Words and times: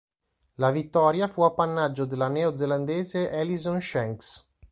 La 0.55 0.71
vittoria 0.71 1.27
fu 1.27 1.43
appannaggio 1.43 2.05
della 2.05 2.27
neozelandese 2.27 3.31
Alison 3.31 3.79
Shanks. 3.79 4.43